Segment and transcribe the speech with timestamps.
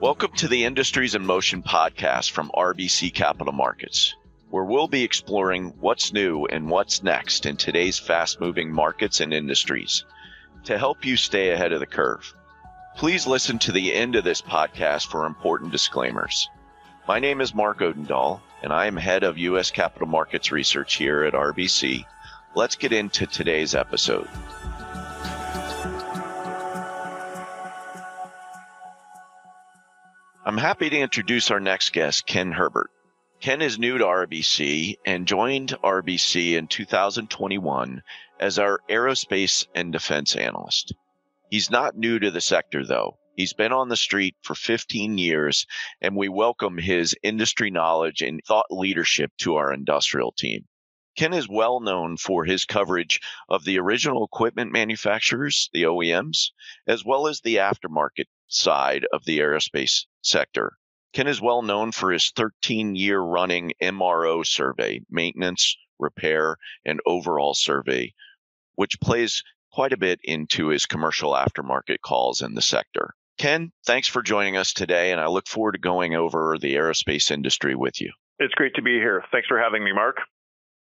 [0.00, 4.14] Welcome to the Industries in Motion podcast from RBC Capital Markets,
[4.50, 9.34] where we'll be exploring what's new and what's next in today's fast moving markets and
[9.34, 10.04] industries
[10.64, 12.34] to help you stay ahead of the curve.
[12.96, 16.48] Please listen to the end of this podcast for important disclaimers.
[17.06, 19.70] My name is Mark Odendahl, and I am head of U.S.
[19.70, 22.06] Capital Markets Research here at RBC.
[22.56, 24.26] Let's get into today's episode.
[30.42, 32.90] I'm happy to introduce our next guest, Ken Herbert.
[33.40, 38.02] Ken is new to RBC and joined RBC in 2021
[38.40, 40.94] as our aerospace and defense analyst.
[41.50, 43.18] He's not new to the sector, though.
[43.36, 45.66] He's been on the street for 15 years,
[46.00, 50.64] and we welcome his industry knowledge and thought leadership to our industrial team.
[51.16, 56.50] Ken is well known for his coverage of the original equipment manufacturers, the OEMs,
[56.86, 60.76] as well as the aftermarket side of the aerospace sector.
[61.14, 67.54] Ken is well known for his 13 year running MRO survey, maintenance, repair, and overhaul
[67.54, 68.12] survey,
[68.74, 69.42] which plays
[69.72, 73.14] quite a bit into his commercial aftermarket calls in the sector.
[73.38, 77.30] Ken, thanks for joining us today, and I look forward to going over the aerospace
[77.30, 78.12] industry with you.
[78.38, 79.24] It's great to be here.
[79.32, 80.18] Thanks for having me, Mark.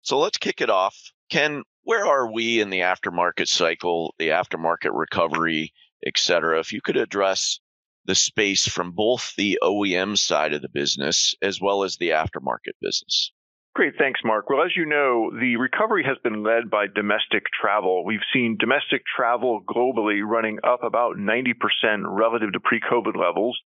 [0.02, 0.96] So let's kick it off.
[1.30, 5.72] Ken, where are we in the aftermarket cycle, the aftermarket recovery,
[6.06, 6.60] et cetera?
[6.60, 7.60] If you could address
[8.04, 12.74] the space from both the OEM side of the business as well as the aftermarket
[12.80, 13.32] business.
[13.74, 13.94] Great.
[13.96, 14.50] Thanks, Mark.
[14.50, 18.04] Well, as you know, the recovery has been led by domestic travel.
[18.04, 21.54] We've seen domestic travel globally running up about 90%
[22.04, 23.58] relative to pre COVID levels,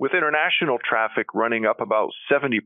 [0.00, 2.58] with international traffic running up about 70%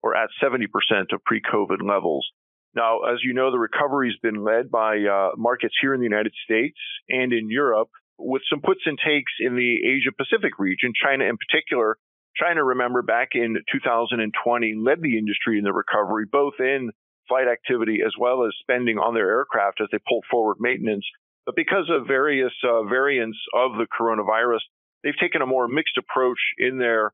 [0.00, 0.66] or at 70%
[1.12, 2.30] of pre COVID levels.
[2.74, 6.08] Now, as you know, the recovery has been led by uh, markets here in the
[6.08, 6.78] United States
[7.08, 11.36] and in Europe, with some puts and takes in the Asia Pacific region, China in
[11.36, 11.98] particular.
[12.36, 16.90] China, remember, back in 2020 led the industry in the recovery, both in
[17.28, 21.04] flight activity as well as spending on their aircraft as they pulled forward maintenance.
[21.44, 24.60] But because of various uh, variants of the coronavirus,
[25.02, 27.12] they've taken a more mixed approach in their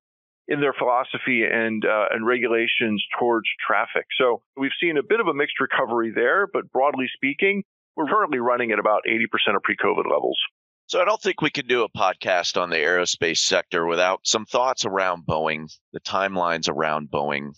[0.49, 4.07] in their philosophy and uh, and regulations towards traffic.
[4.19, 7.63] So we've seen a bit of a mixed recovery there, but broadly speaking,
[7.97, 10.39] we're currently running at about 80% of pre-COVID levels.
[10.87, 14.47] So I don't think we can do a podcast on the aerospace sector without some
[14.47, 17.51] thoughts around Boeing, the timelines around Boeing,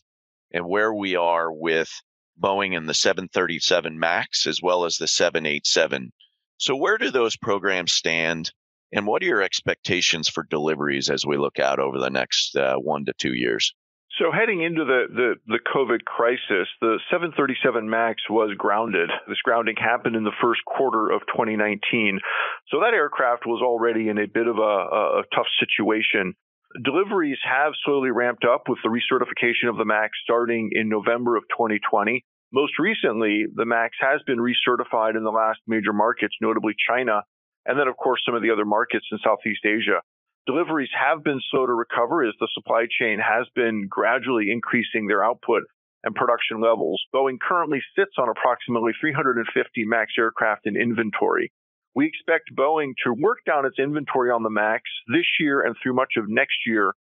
[0.53, 1.89] and where we are with
[2.43, 6.11] Boeing and the 737 MAX as well as the 787.
[6.57, 8.51] So where do those programs stand?
[8.93, 12.77] And what are your expectations for deliveries as we look out over the next uh,
[12.77, 13.73] one to two years?
[14.19, 19.09] So heading into the, the, the, COVID crisis, the 737 MAX was grounded.
[19.29, 22.21] This grounding happened in the first quarter of 2019.
[22.69, 26.35] So that aircraft was already in a bit of a, a tough situation.
[26.85, 31.45] Deliveries have slowly ramped up with the recertification of the MAX starting in November of
[31.57, 32.25] 2020.
[32.53, 37.23] Most recently, the MAX has been recertified in the last major markets, notably China,
[37.67, 40.01] and then, of course, some of the other markets in Southeast Asia.
[40.47, 45.25] Deliveries have been slow to recover as the supply chain has been gradually increasing their
[45.25, 45.63] output
[46.03, 47.03] and production levels.
[47.15, 51.53] Boeing currently sits on approximately 350 MAX aircraft in inventory.
[51.95, 55.95] We expect Boeing to work down its inventory on the MAX this year and through
[55.95, 56.95] much of next year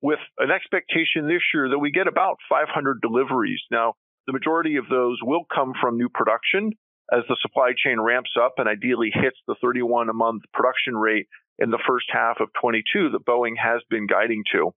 [0.00, 3.60] with an expectation this year that we get about 500 deliveries.
[3.70, 3.94] Now,
[4.26, 6.72] the majority of those will come from new production
[7.12, 11.26] as the supply chain ramps up and ideally hits the 31 a month production rate
[11.58, 14.72] in the first half of 22 that Boeing has been guiding to.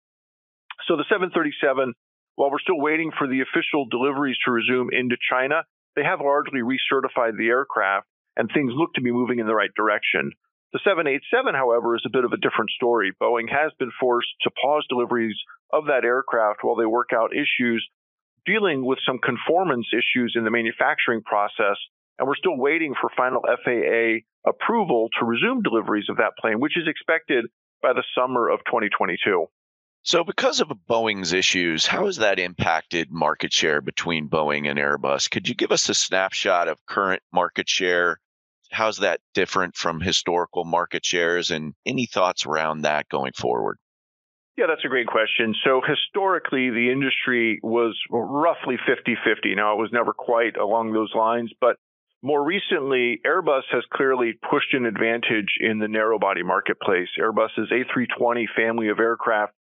[0.88, 1.94] So the 737,
[2.36, 5.64] while we're still waiting for the official deliveries to resume into China,
[5.96, 8.06] they have largely recertified the aircraft
[8.36, 10.32] and things look to be moving in the right direction.
[10.74, 13.12] The 787, however, is a bit of a different story.
[13.20, 15.38] Boeing has been forced to pause deliveries
[15.72, 17.88] of that aircraft while they work out issues
[18.46, 21.76] dealing with some conformance issues in the manufacturing process
[22.18, 26.78] and we're still waiting for final FAA approval to resume deliveries of that plane, which
[26.78, 27.46] is expected
[27.82, 29.48] by the summer of 2022.
[30.04, 35.30] So, because of Boeing's issues, how has that impacted market share between Boeing and Airbus?
[35.30, 38.20] Could you give us a snapshot of current market share?
[38.72, 43.80] How's that different from historical market shares and any thoughts around that going forward?
[44.58, 45.54] Yeah, that's a great question.
[45.64, 49.56] So historically, the industry was roughly 50 50.
[49.56, 51.78] Now, it was never quite along those lines, but
[52.24, 57.10] more recently, Airbus has clearly pushed an advantage in the narrow body marketplace.
[57.20, 59.54] Airbus's A320 family of aircraft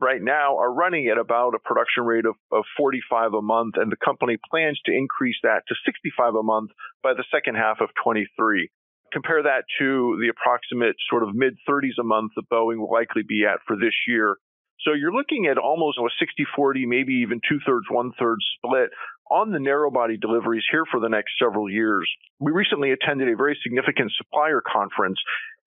[0.00, 3.90] right now are running at about a production rate of, of 45 a month, and
[3.90, 6.70] the company plans to increase that to 65 a month
[7.02, 8.70] by the second half of 23.
[9.12, 13.22] compare that to the approximate sort of mid 30s a month that Boeing will likely
[13.26, 14.36] be at for this year.
[14.80, 18.90] So you're looking at almost a 60 40, maybe even two thirds, one third split
[19.30, 22.08] on the narrow body deliveries here for the next several years.
[22.38, 25.18] We recently attended a very significant supplier conference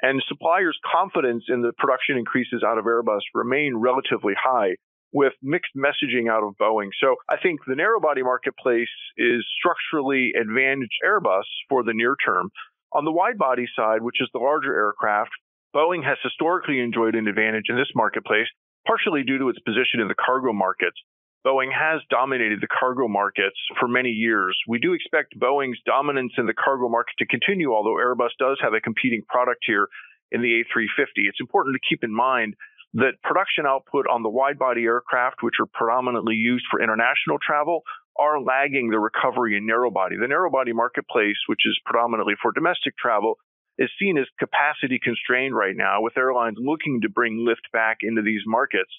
[0.02, 4.76] and suppliers' confidence in the production increases out of Airbus remain relatively high
[5.12, 6.90] with mixed messaging out of Boeing.
[7.02, 12.50] So I think the narrow body marketplace is structurally advantaged Airbus for the near term.
[12.94, 15.32] On the wide body side, which is the larger aircraft,
[15.76, 18.48] Boeing has historically enjoyed an advantage in this marketplace,
[18.88, 20.98] partially due to its position in the cargo markets.
[21.46, 24.58] Boeing has dominated the cargo markets for many years.
[24.68, 28.74] We do expect Boeing's dominance in the cargo market to continue, although Airbus does have
[28.74, 29.88] a competing product here
[30.32, 31.30] in the A350.
[31.30, 32.56] It's important to keep in mind
[32.94, 37.84] that production output on the wide body aircraft, which are predominantly used for international travel,
[38.18, 40.18] are lagging the recovery in narrow body.
[40.20, 43.36] The narrow body marketplace, which is predominantly for domestic travel,
[43.78, 48.22] is seen as capacity constrained right now, with airlines looking to bring lift back into
[48.22, 48.92] these markets,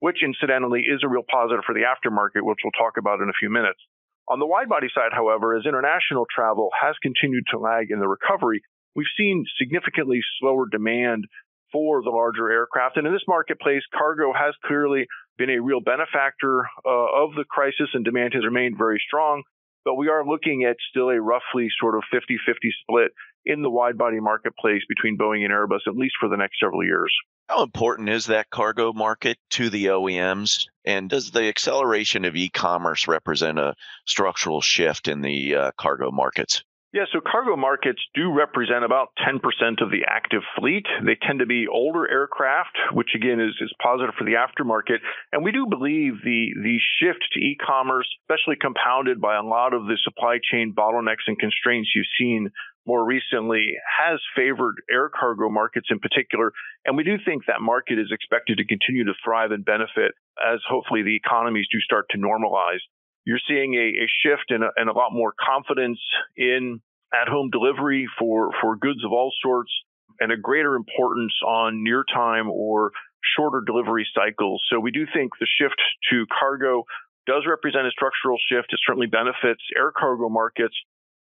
[0.00, 3.38] which incidentally is a real positive for the aftermarket, which we'll talk about in a
[3.38, 3.80] few minutes.
[4.28, 8.08] On the wide body side, however, as international travel has continued to lag in the
[8.08, 8.60] recovery,
[8.94, 11.24] we've seen significantly slower demand
[11.72, 12.96] for the larger aircraft.
[12.96, 15.06] And in this marketplace, cargo has clearly
[15.36, 19.42] been a real benefactor uh, of the crisis and demand has remained very strong.
[19.88, 23.10] But we are looking at still a roughly sort of 50 50 split
[23.46, 26.84] in the wide body marketplace between Boeing and Airbus, at least for the next several
[26.84, 27.10] years.
[27.48, 30.66] How important is that cargo market to the OEMs?
[30.84, 33.76] And does the acceleration of e commerce represent a
[34.06, 36.62] structural shift in the uh, cargo markets?
[36.90, 39.36] Yeah, so cargo markets do represent about 10%
[39.82, 40.86] of the active fleet.
[41.04, 45.04] They tend to be older aircraft, which again is, is positive for the aftermarket.
[45.30, 49.84] And we do believe the, the shift to e-commerce, especially compounded by a lot of
[49.84, 52.48] the supply chain bottlenecks and constraints you've seen
[52.86, 56.52] more recently, has favored air cargo markets in particular.
[56.86, 60.60] And we do think that market is expected to continue to thrive and benefit as
[60.66, 62.80] hopefully the economies do start to normalize
[63.28, 66.00] you're seeing a, a shift and a, and a, lot more confidence
[66.34, 66.80] in
[67.12, 69.70] at-home delivery for, for goods of all sorts
[70.18, 72.90] and a greater importance on near time or
[73.36, 74.64] shorter delivery cycles.
[74.72, 75.76] So we do think the shift
[76.10, 76.84] to cargo
[77.26, 78.72] does represent a structural shift.
[78.72, 80.74] It certainly benefits air cargo markets,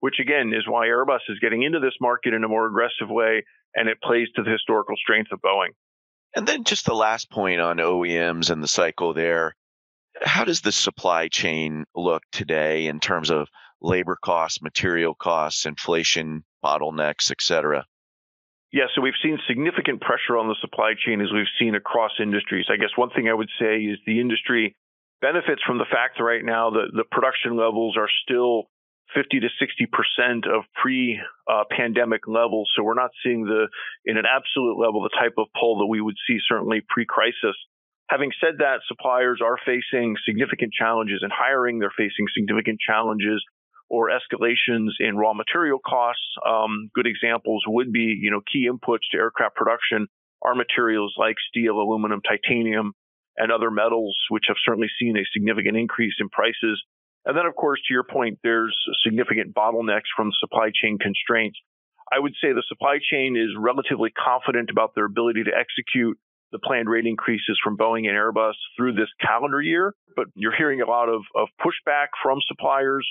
[0.02, 3.46] which again is why Airbus is getting into this market in a more aggressive way
[3.76, 5.72] and it plays to the historical strength of Boeing.
[6.36, 9.56] And then just the last point on OEMs and the cycle there
[10.24, 13.48] how does the supply chain look today in terms of
[13.82, 17.86] labor costs, material costs, inflation, bottlenecks, et cetera?
[18.72, 22.66] Yeah, so we've seen significant pressure on the supply chain as we've seen across industries.
[22.72, 24.76] I guess one thing I would say is the industry
[25.22, 28.64] benefits from the fact that right now the, the production levels are still
[29.14, 32.72] 50 to 60 percent of pre-pandemic levels.
[32.76, 33.68] So we're not seeing the,
[34.06, 37.56] in an absolute level, the type of pull that we would see certainly pre-crisis.
[38.10, 41.80] Having said that, suppliers are facing significant challenges in hiring.
[41.80, 43.44] They're facing significant challenges
[43.90, 46.36] or escalations in raw material costs.
[46.46, 50.08] Um, good examples would be, you know, key inputs to aircraft production
[50.42, 52.94] are materials like steel, aluminum, titanium,
[53.38, 56.84] and other metals, which have certainly seen a significant increase in prices.
[57.26, 61.58] And then, of course, to your point, there's significant bottlenecks from supply chain constraints.
[62.12, 66.20] I would say the supply chain is relatively confident about their ability to execute
[66.54, 70.82] the planned rate increases from Boeing and Airbus through this calendar year, but you're hearing
[70.82, 73.06] a lot of, of pushback from suppliers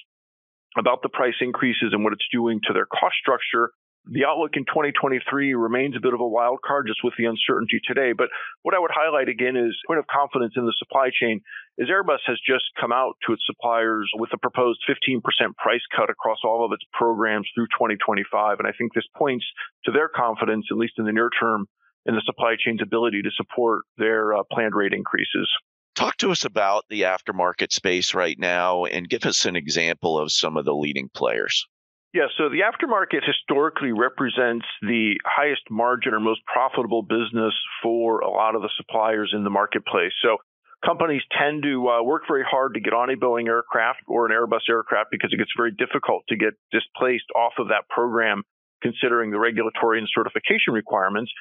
[0.78, 3.70] about the price increases and what it's doing to their cost structure.
[4.06, 7.78] The outlook in 2023 remains a bit of a wild card just with the uncertainty
[7.86, 8.12] today.
[8.16, 8.30] But
[8.62, 11.40] what I would highlight again is point of confidence in the supply chain
[11.78, 15.22] is Airbus has just come out to its suppliers with a proposed 15%
[15.54, 18.58] price cut across all of its programs through 2025.
[18.58, 19.46] And I think this points
[19.84, 21.66] to their confidence, at least in the near term,
[22.06, 25.48] in the supply chain's ability to support their uh, planned rate increases.
[25.94, 30.32] Talk to us about the aftermarket space right now and give us an example of
[30.32, 31.66] some of the leading players.
[32.14, 38.30] Yeah, so the aftermarket historically represents the highest margin or most profitable business for a
[38.30, 40.12] lot of the suppliers in the marketplace.
[40.22, 40.36] So
[40.84, 44.32] companies tend to uh, work very hard to get on a Boeing aircraft or an
[44.32, 48.42] Airbus aircraft because it gets very difficult to get displaced off of that program
[48.82, 51.32] considering the regulatory and certification requirements.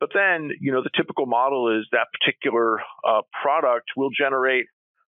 [0.00, 4.66] But then, you know, the typical model is that particular uh, product will generate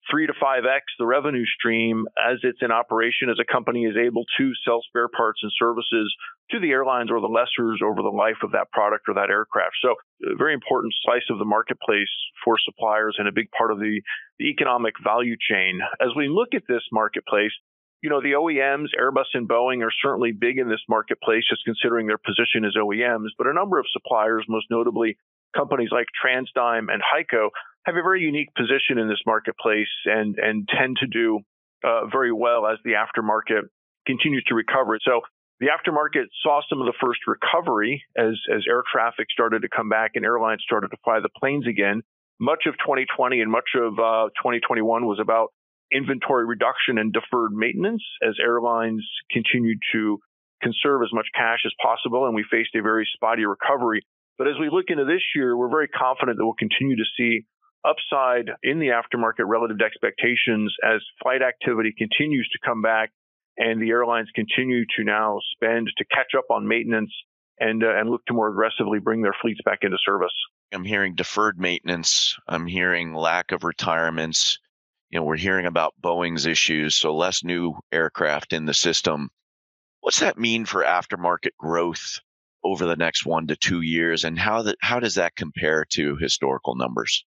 [0.09, 3.97] three to five x the revenue stream as it's in operation, as a company is
[3.97, 6.13] able to sell spare parts and services
[6.51, 9.73] to the airlines or the lessors over the life of that product or that aircraft.
[9.81, 9.95] So,
[10.31, 12.13] a very important slice of the marketplace
[12.43, 14.01] for suppliers and a big part of the,
[14.37, 15.79] the economic value chain.
[15.99, 17.51] As we look at this marketplace,
[18.05, 22.05] you know, the OEMs, Airbus and Boeing are certainly big in this marketplace, just considering
[22.05, 23.29] their position as OEMs.
[23.35, 25.17] But a number of suppliers, most notably
[25.57, 27.49] companies like TransDigm and HEICO,
[27.87, 31.39] have a very unique position in this marketplace and and tend to do
[31.83, 33.63] uh, very well as the aftermarket
[34.05, 34.99] continues to recover.
[35.03, 35.21] So
[35.59, 39.89] the aftermarket saw some of the first recovery as as air traffic started to come
[39.89, 42.03] back and airlines started to fly the planes again.
[42.39, 45.53] Much of 2020 and much of uh, 2021 was about
[45.91, 50.19] inventory reduction and deferred maintenance as airlines continued to
[50.61, 54.01] conserve as much cash as possible, and we faced a very spotty recovery.
[54.37, 57.45] But as we look into this year, we're very confident that we'll continue to see
[57.85, 63.11] upside in the aftermarket relative to expectations as flight activity continues to come back
[63.57, 67.11] and the airlines continue to now spend to catch up on maintenance
[67.59, 70.33] and uh, and look to more aggressively bring their fleets back into service.
[70.73, 72.37] I'm hearing deferred maintenance.
[72.47, 74.59] I'm hearing lack of retirements
[75.09, 79.29] you know, we're hearing about Boeing's issues, so less new aircraft in the system.
[80.01, 82.19] What's that mean for aftermarket growth
[82.63, 86.17] over the next one to two years, and how that how does that compare to
[86.17, 87.25] historical numbers?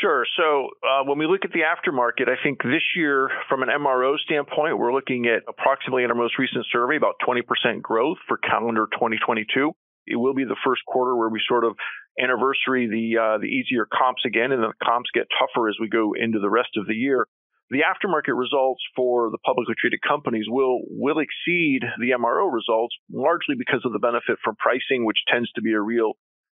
[0.00, 0.24] Sure.
[0.36, 4.16] So uh, when we look at the aftermarket, I think this year, from an MRO
[4.18, 8.86] standpoint, we're looking at approximately in our most recent survey about 20% growth for calendar
[8.92, 9.72] 2022.
[10.06, 11.76] It will be the first quarter where we sort of
[12.20, 16.12] anniversary the uh, the easier comps again, and the comps get tougher as we go
[16.14, 17.26] into the rest of the year.
[17.70, 23.56] The aftermarket results for the publicly traded companies will will exceed the MRO results largely
[23.58, 26.14] because of the benefit from pricing, which tends to be a real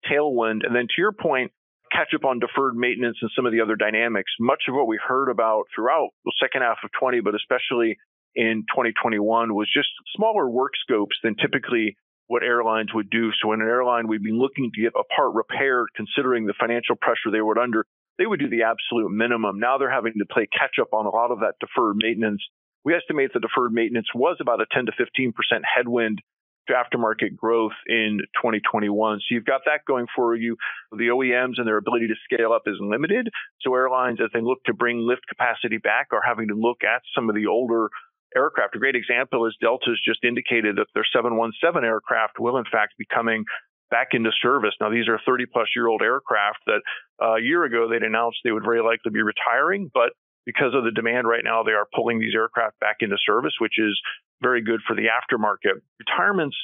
[0.06, 0.66] tailwind.
[0.66, 1.52] And then to your point,
[1.92, 4.32] catch up on deferred maintenance and some of the other dynamics.
[4.40, 7.98] Much of what we heard about throughout the second half of 20, but especially
[8.36, 11.98] in 2021 was just smaller work scopes than typically
[12.30, 13.32] what airlines would do.
[13.42, 16.96] So in an airline, we'd be looking to get a part repaired, considering the financial
[16.96, 17.86] pressure they were under.
[18.20, 19.60] They would do the absolute minimum.
[19.60, 22.42] Now they're having to play catch up on a lot of that deferred maintenance.
[22.86, 25.34] We estimate the deferred maintenance was about a 10 to 15%
[25.64, 26.22] headwind
[26.68, 29.20] to aftermarket growth in 2021.
[29.20, 30.56] So you've got that going for you.
[30.92, 33.30] The OEMs and their ability to scale up is limited.
[33.62, 37.02] So airlines, as they look to bring lift capacity back, are having to look at
[37.16, 37.90] some of the older
[38.36, 38.76] aircraft.
[38.76, 43.06] A great example is Delta's just indicated that their 717 aircraft will in fact be
[43.06, 43.46] coming
[43.90, 44.74] back into service.
[44.80, 46.82] Now, these are 30 plus year old aircraft that
[47.22, 50.14] uh, a year ago they'd announced they would very likely be retiring, but
[50.46, 53.78] because of the demand right now, they are pulling these aircraft back into service, which
[53.78, 54.00] is
[54.42, 55.82] very good for the aftermarket.
[56.00, 56.56] Retirements,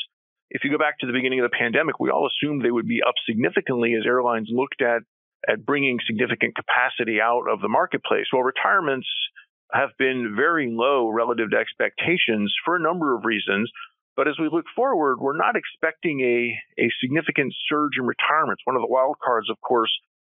[0.49, 2.87] if you go back to the beginning of the pandemic, we all assumed they would
[2.87, 5.01] be up significantly as airlines looked at
[5.47, 8.25] at bringing significant capacity out of the marketplace.
[8.33, 9.07] Well, retirements
[9.71, 13.71] have been very low relative to expectations for a number of reasons.
[14.15, 18.61] But as we look forward, we're not expecting a, a significant surge in retirements.
[18.63, 19.91] One of the wild cards, of course,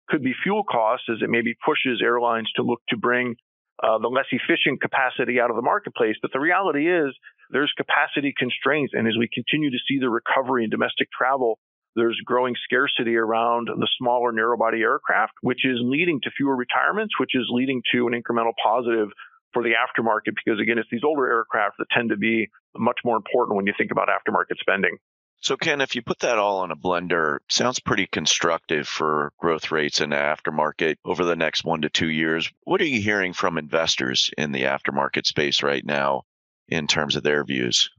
[0.07, 3.35] could be fuel costs as it maybe pushes airlines to look to bring
[3.81, 6.15] uh, the less efficient capacity out of the marketplace.
[6.21, 7.15] But the reality is
[7.49, 8.93] there's capacity constraints.
[8.95, 11.57] And as we continue to see the recovery in domestic travel,
[11.95, 17.19] there's growing scarcity around the smaller narrow body aircraft, which is leading to fewer retirements,
[17.19, 19.09] which is leading to an incremental positive
[19.53, 23.17] for the aftermarket because again, it's these older aircraft that tend to be much more
[23.17, 24.97] important when you think about aftermarket spending.
[25.41, 29.71] So Ken, if you put that all in a blender, sounds pretty constructive for growth
[29.71, 32.51] rates in the aftermarket over the next one to two years.
[32.63, 36.23] What are you hearing from investors in the aftermarket space right now
[36.67, 37.89] in terms of their views?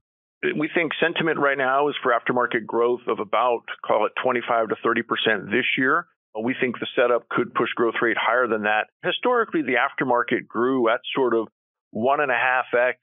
[0.43, 4.77] We think sentiment right now is for aftermarket growth of about, call it 25 to
[4.85, 6.07] 30% this year.
[6.41, 8.87] We think the setup could push growth rate higher than that.
[9.05, 11.49] Historically, the aftermarket grew at sort of
[11.91, 12.99] one and a half X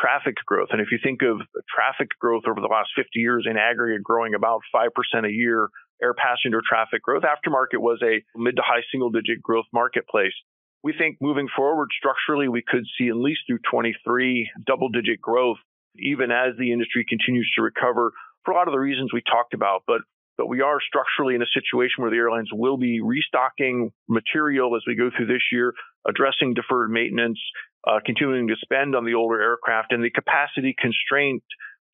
[0.00, 0.68] traffic growth.
[0.70, 1.40] And if you think of
[1.74, 4.88] traffic growth over the last 50 years in aggregate growing about 5%
[5.24, 5.70] a year,
[6.02, 10.34] air passenger traffic growth, aftermarket was a mid to high single digit growth marketplace.
[10.82, 15.56] We think moving forward structurally, we could see at least through 23 double digit growth
[15.96, 18.12] even as the industry continues to recover
[18.44, 19.82] for a lot of the reasons we talked about.
[19.86, 20.02] But
[20.36, 24.82] but we are structurally in a situation where the airlines will be restocking material as
[24.84, 25.74] we go through this year,
[26.08, 27.38] addressing deferred maintenance,
[27.86, 31.44] uh, continuing to spend on the older aircraft, and the capacity constraint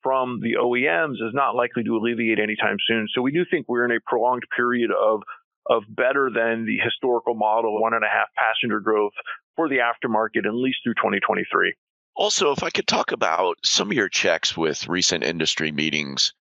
[0.01, 3.07] from the OEMs is not likely to alleviate anytime soon.
[3.13, 5.21] So we do think we're in a prolonged period of
[5.69, 9.13] of better than the historical model, one and a half passenger growth
[9.55, 11.75] for the aftermarket, at least through 2023.
[12.15, 16.33] Also, if I could talk about some of your checks with recent industry meetings,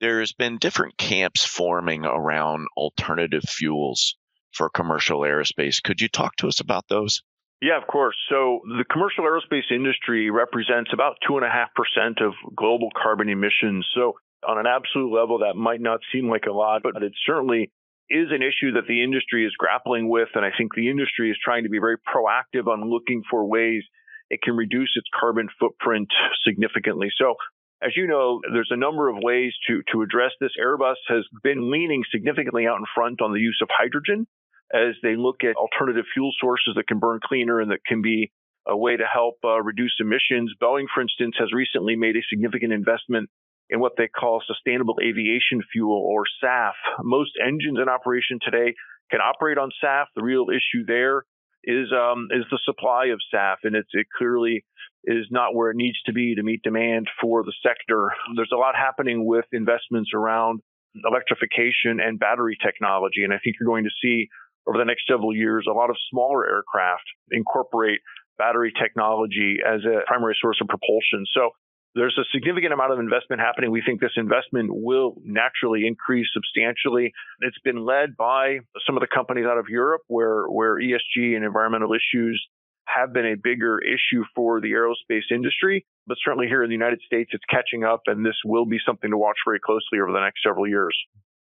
[0.00, 4.16] there's been different camps forming around alternative fuels
[4.52, 5.82] for commercial aerospace.
[5.82, 7.22] Could you talk to us about those?
[7.62, 8.16] Yeah, of course.
[8.28, 13.86] So the commercial aerospace industry represents about 2.5% of global carbon emissions.
[13.94, 14.14] So
[14.46, 17.70] on an absolute level, that might not seem like a lot, but it certainly
[18.08, 20.28] is an issue that the industry is grappling with.
[20.34, 23.84] And I think the industry is trying to be very proactive on looking for ways
[24.30, 26.08] it can reduce its carbon footprint
[26.46, 27.08] significantly.
[27.18, 27.34] So
[27.82, 30.52] as you know, there's a number of ways to, to address this.
[30.60, 34.26] Airbus has been leaning significantly out in front on the use of hydrogen
[34.72, 38.30] as they look at alternative fuel sources that can burn cleaner and that can be
[38.68, 40.52] a way to help uh, reduce emissions.
[40.62, 43.30] Boeing, for instance, has recently made a significant investment
[43.70, 46.72] in what they call sustainable aviation fuel or SAF.
[47.02, 48.74] Most engines in operation today
[49.10, 50.04] can operate on SAF.
[50.14, 51.24] The real issue there
[51.64, 54.64] is um, is the supply of SAF, and it's it clearly
[55.04, 58.12] is not where it needs to be to meet demand for the sector.
[58.36, 60.60] There's a lot happening with investments around
[61.04, 64.28] electrification and battery technology, and I think you're going to see
[64.68, 68.00] over the next several years a lot of smaller aircraft incorporate
[68.38, 71.24] battery technology as a primary source of propulsion.
[71.34, 71.50] So
[71.94, 73.70] there's a significant amount of investment happening.
[73.70, 77.12] We think this investment will naturally increase substantially.
[77.40, 81.44] It's been led by some of the companies out of Europe where, where ESG and
[81.44, 82.40] environmental issues
[82.86, 85.84] have been a bigger issue for the aerospace industry.
[86.06, 89.10] But certainly here in the United States, it's catching up, and this will be something
[89.10, 90.96] to watch very closely over the next several years.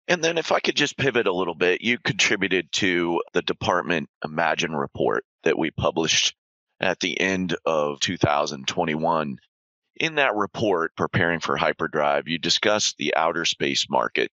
[0.08, 4.08] And then, if I could just pivot a little bit, you contributed to the Department
[4.24, 6.34] Imagine report that we published
[6.78, 9.38] at the end of 2021.
[9.98, 14.30] In that report, Preparing for Hyperdrive, you discussed the outer space market.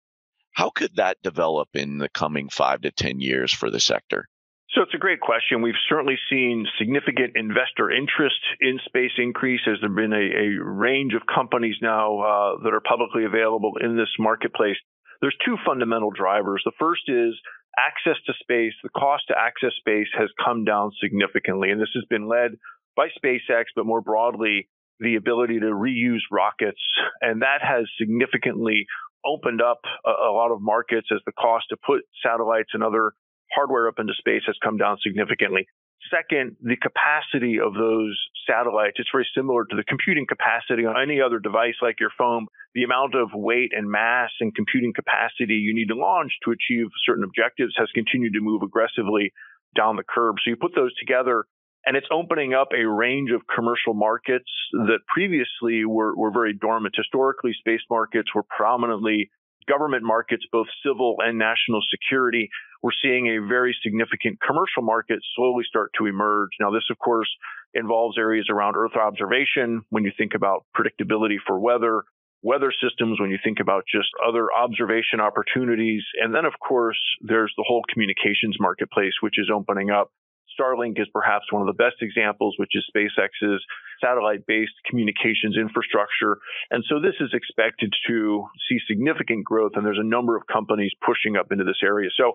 [0.52, 4.28] How could that develop in the coming five to 10 years for the sector?
[4.70, 5.62] So it's a great question.
[5.62, 11.14] We've certainly seen significant investor interest in space increase as there been a, a range
[11.14, 14.76] of companies now uh, that are publicly available in this marketplace.
[15.22, 16.62] There's two fundamental drivers.
[16.64, 17.34] The first is
[17.78, 18.74] access to space.
[18.82, 22.58] The cost to access space has come down significantly, and this has been led
[22.96, 24.68] by SpaceX, but more broadly,
[25.00, 26.80] the ability to reuse rockets.
[27.20, 28.86] And that has significantly
[29.24, 33.12] opened up a, a lot of markets as the cost to put satellites and other
[33.54, 35.66] hardware up into space has come down significantly.
[36.10, 38.14] Second, the capacity of those
[38.46, 42.46] satellites, it's very similar to the computing capacity on any other device like your phone.
[42.74, 46.86] The amount of weight and mass and computing capacity you need to launch to achieve
[47.04, 49.32] certain objectives has continued to move aggressively
[49.74, 50.36] down the curve.
[50.44, 51.44] So you put those together
[51.86, 56.94] and it's opening up a range of commercial markets that previously were, were very dormant.
[56.96, 59.30] Historically, space markets were prominently
[59.68, 62.48] government markets, both civil and national security,
[62.82, 66.50] we're seeing a very significant commercial market slowly start to emerge.
[66.60, 67.28] Now, this, of course,
[67.74, 72.04] involves areas around Earth observation when you think about predictability for weather,
[72.42, 76.02] weather systems when you think about just other observation opportunities.
[76.22, 80.12] And then, of course, there's the whole communications marketplace, which is opening up.
[80.58, 83.64] Starlink is perhaps one of the best examples, which is SpaceX's
[84.00, 86.38] satellite based communications infrastructure.
[86.70, 90.92] And so this is expected to see significant growth, and there's a number of companies
[91.04, 92.10] pushing up into this area.
[92.16, 92.32] So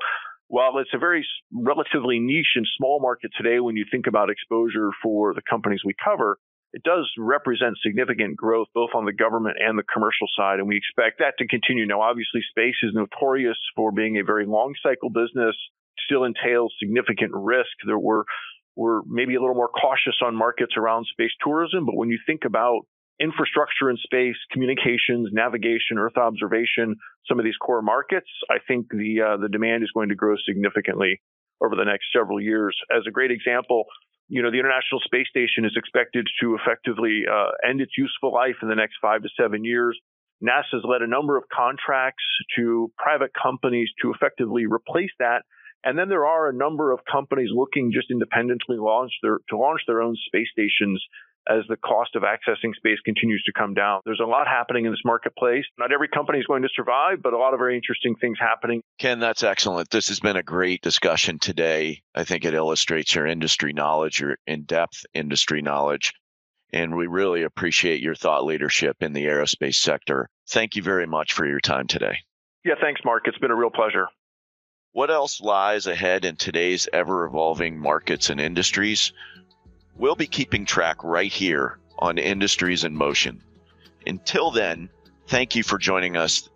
[0.48, 4.90] while it's a very relatively niche and small market today, when you think about exposure
[5.02, 6.38] for the companies we cover,
[6.74, 10.78] it does represent significant growth both on the government and the commercial side, and we
[10.78, 11.86] expect that to continue.
[11.86, 15.56] Now, obviously, space is notorious for being a very long cycle business,
[16.06, 17.72] still entails significant risk.
[17.86, 18.26] There were
[18.76, 22.42] we're maybe a little more cautious on markets around space tourism, but when you think
[22.46, 22.88] about
[23.20, 26.96] infrastructure in space, communications, navigation, Earth observation,
[27.28, 30.36] some of these core markets, I think the uh, the demand is going to grow
[30.48, 31.22] significantly
[31.64, 32.76] over the next several years.
[32.90, 33.86] As a great example,
[34.28, 38.56] you know, the International Space Station is expected to effectively uh, end its useful life
[38.62, 40.00] in the next five to seven years.
[40.42, 42.24] NASA has led a number of contracts
[42.56, 45.44] to private companies to effectively replace that
[45.84, 49.82] and then there are a number of companies looking just independently launch their, to launch
[49.88, 51.04] their own space stations
[51.50, 54.02] as the cost of accessing space continues to come down.
[54.06, 55.66] There's a lot happening in this marketplace.
[55.78, 58.82] Not every company is going to survive, but a lot of very interesting things happening.
[59.00, 59.90] Ken, that's excellent.
[59.90, 62.04] This has been a great discussion today.
[62.14, 66.14] I think it illustrates your industry knowledge, your in depth industry knowledge.
[66.74, 70.30] And we really appreciate your thought leadership in the aerospace sector.
[70.50, 72.18] Thank you very much for your time today.
[72.64, 73.24] Yeah, thanks, Mark.
[73.26, 74.08] It's been a real pleasure.
[74.94, 79.14] What else lies ahead in today's ever evolving markets and industries?
[79.96, 83.42] We'll be keeping track right here on Industries in Motion.
[84.06, 84.90] Until then,
[85.28, 86.50] thank you for joining us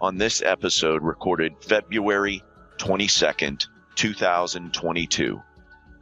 [0.00, 2.42] on this episode recorded February
[2.78, 5.42] 22nd, 2022.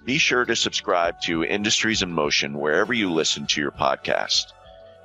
[0.05, 4.53] Be sure to subscribe to Industries in Motion wherever you listen to your podcast.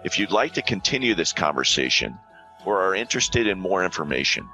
[0.03, 2.19] If you'd like to continue this conversation
[2.63, 4.47] or are interested in more information,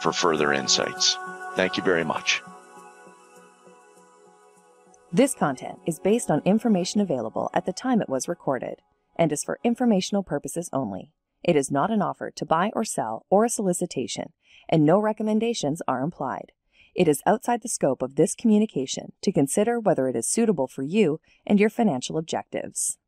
[0.00, 1.16] for further insights.
[1.56, 2.42] Thank you very much.
[5.12, 8.80] This content is based on information available at the time it was recorded
[9.16, 11.12] and is for informational purposes only.
[11.42, 14.32] It is not an offer to buy or sell or a solicitation,
[14.68, 16.52] and no recommendations are implied.
[16.94, 20.82] It is outside the scope of this communication to consider whether it is suitable for
[20.82, 22.98] you and your financial objectives.